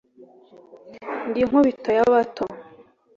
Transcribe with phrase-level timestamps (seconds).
[1.27, 2.43] ndi inkubito y'abato